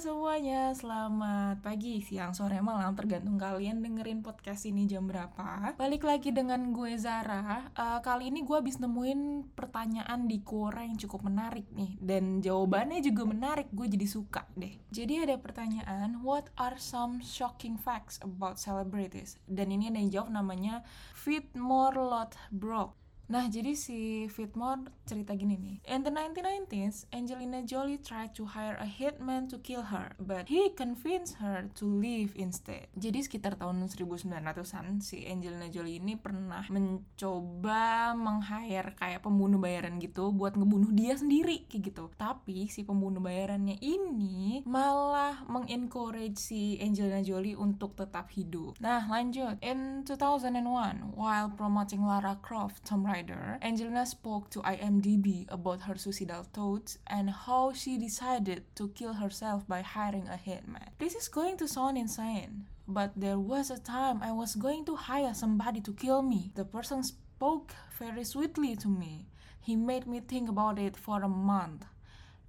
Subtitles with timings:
[0.00, 2.96] semuanya, selamat pagi, siang, sore, malam.
[2.96, 5.76] Tergantung kalian dengerin podcast ini jam berapa.
[5.76, 7.68] Balik lagi dengan gue Zara.
[7.76, 12.00] Uh, Kali ini gue habis nemuin pertanyaan di Quora yang cukup menarik nih.
[12.00, 14.72] Dan jawabannya juga menarik, gue jadi suka deh.
[14.88, 19.36] Jadi ada pertanyaan What are some shocking facts about celebrities?
[19.44, 20.80] Dan ini ada yang jawab namanya
[21.12, 22.96] Fit Morlot Brock
[23.30, 25.76] Nah, jadi si Fitmore cerita gini nih.
[25.86, 30.74] In the 1990s, Angelina Jolie tried to hire a hitman to kill her, but he
[30.74, 32.90] convinced her to leave instead.
[32.98, 40.34] Jadi sekitar tahun 1900-an, si Angelina Jolie ini pernah mencoba meng-hire kayak pembunuh bayaran gitu
[40.34, 42.10] buat ngebunuh dia sendiri kayak gitu.
[42.18, 48.74] Tapi si pembunuh bayarannya ini malah mengencourage si Angelina Jolie untuk tetap hidup.
[48.82, 49.54] Nah, lanjut.
[49.62, 53.19] In 2001, while promoting Lara Croft Tomb Raider
[53.62, 59.66] Angelina spoke to IMDb about her suicidal thoughts and how she decided to kill herself
[59.68, 60.88] by hiring a hitman.
[60.98, 64.96] This is going to sound insane, but there was a time I was going to
[64.96, 66.52] hire somebody to kill me.
[66.54, 69.26] The person spoke very sweetly to me.
[69.60, 71.84] He made me think about it for a month.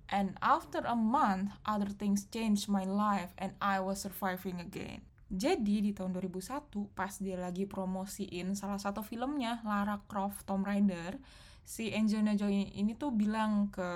[0.10, 5.02] And after a month, other things changed my life and I was surviving again.
[5.32, 11.16] Jadi di tahun 2001 pas dia lagi promosiin salah satu filmnya Lara Croft Tomb Raider,
[11.64, 13.88] si Angelina Jolie ini tuh bilang ke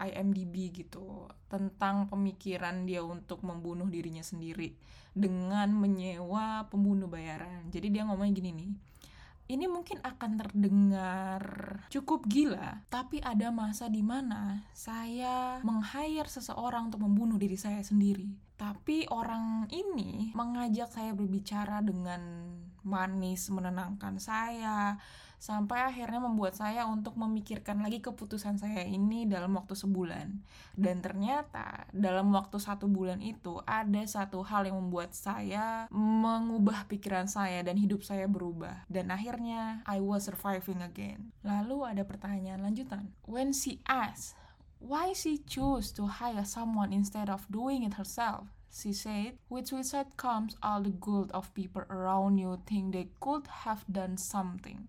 [0.00, 4.72] IMDb gitu tentang pemikiran dia untuk membunuh dirinya sendiri
[5.12, 7.68] dengan menyewa pembunuh bayaran.
[7.68, 8.72] Jadi dia ngomongnya gini nih.
[9.52, 11.42] Ini mungkin akan terdengar
[11.92, 18.32] cukup gila, tapi ada masa di mana saya meng-hire seseorang untuk membunuh diri saya sendiri.
[18.56, 22.51] Tapi orang ini mengajak saya berbicara dengan
[22.82, 24.98] manis, menenangkan saya,
[25.42, 30.38] sampai akhirnya membuat saya untuk memikirkan lagi keputusan saya ini dalam waktu sebulan.
[30.78, 37.26] Dan ternyata dalam waktu satu bulan itu ada satu hal yang membuat saya mengubah pikiran
[37.26, 38.86] saya dan hidup saya berubah.
[38.86, 41.34] Dan akhirnya I was surviving again.
[41.42, 43.10] Lalu ada pertanyaan lanjutan.
[43.26, 44.38] When she asked
[44.78, 48.46] why she chose to hire someone instead of doing it herself.
[48.72, 53.44] She said, with suicide comes all the guilt of people around you think they could
[53.68, 54.88] have done something.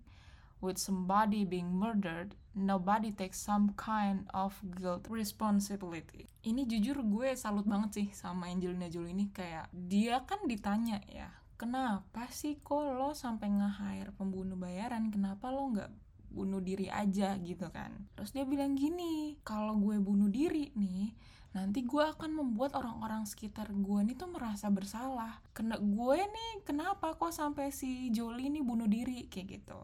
[0.63, 6.31] With somebody being murdered, nobody takes some kind of guilt responsibility.
[6.47, 11.27] Ini jujur gue salut banget sih sama Angelina Jolie ini kayak dia kan ditanya ya,
[11.59, 15.11] kenapa sih kok lo sampai nge-hire pembunuh bayaran?
[15.11, 15.91] Kenapa lo nggak
[16.33, 21.13] bunuh diri aja gitu kan terus dia bilang gini kalau gue bunuh diri nih
[21.53, 25.39] nanti gue akan membuat orang-orang sekitar gue nih tuh merasa bersalah.
[25.53, 29.29] Kena gue nih kenapa kok sampai si Jolie nih bunuh diri?
[29.29, 29.79] Kayak gitu.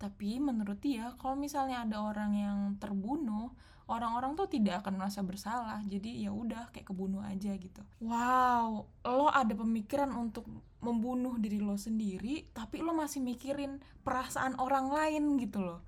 [0.00, 3.52] Tapi menurut dia kalau misalnya ada orang yang terbunuh
[3.90, 5.84] orang-orang tuh tidak akan merasa bersalah.
[5.84, 7.84] Jadi ya udah kayak kebunuh aja gitu.
[8.00, 10.48] Wow lo ada pemikiran untuk
[10.80, 15.84] membunuh diri lo sendiri tapi lo masih mikirin perasaan orang lain gitu loh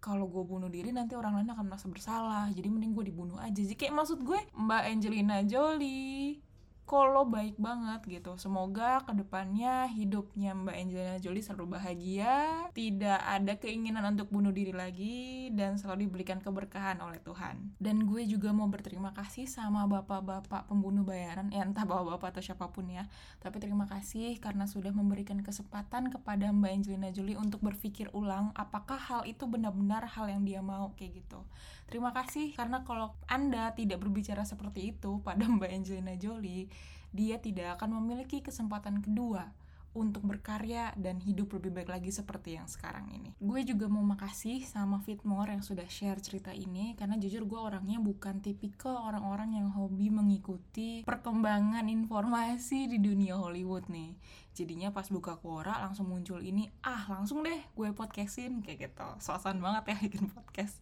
[0.00, 2.48] kalau gue bunuh diri nanti orang lain akan merasa bersalah.
[2.50, 3.54] Jadi mending gue dibunuh aja.
[3.54, 6.40] Jadi kayak maksud gue Mbak Angelina Jolie
[6.90, 8.34] kalau baik banget gitu.
[8.34, 14.74] Semoga ke depannya hidupnya Mbak Angelina Jolie selalu bahagia, tidak ada keinginan untuk bunuh diri
[14.74, 17.78] lagi, dan selalu diberikan keberkahan oleh Tuhan.
[17.78, 22.66] Dan gue juga mau berterima kasih sama bapak-bapak pembunuh bayaran, ya entah bapak-bapak atau siapa
[22.74, 23.06] pun ya.
[23.38, 28.98] Tapi terima kasih karena sudah memberikan kesempatan kepada Mbak Angelina Jolie untuk berpikir ulang apakah
[28.98, 31.46] hal itu benar-benar hal yang dia mau kayak gitu.
[31.86, 36.70] Terima kasih karena kalau Anda tidak berbicara seperti itu pada Mbak Angelina Jolie,
[37.10, 39.50] dia tidak akan memiliki kesempatan kedua
[39.90, 43.34] untuk berkarya dan hidup lebih baik lagi seperti yang sekarang ini.
[43.42, 47.98] Gue juga mau makasih sama Fitmore yang sudah share cerita ini karena jujur gue orangnya
[47.98, 54.14] bukan tipikal orang-orang yang hobi mengikuti perkembangan informasi di dunia Hollywood nih.
[54.54, 59.08] Jadinya pas buka Quora langsung muncul ini, ah langsung deh gue podcastin kayak gitu.
[59.18, 60.78] Soasan banget ya bikin podcast.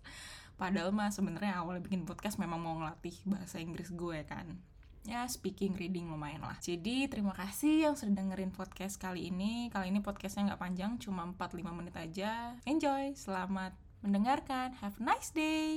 [0.60, 4.58] Padahal mah sebenarnya awal bikin podcast memang mau ngelatih bahasa Inggris gue kan
[5.04, 6.56] ya speaking reading lumayan lah.
[6.58, 9.68] Jadi terima kasih yang sudah dengerin podcast kali ini.
[9.68, 12.56] Kali ini podcastnya nggak panjang cuma 4-5 menit aja.
[12.64, 14.72] Enjoy selamat mendengarkan.
[14.80, 15.76] Have a nice day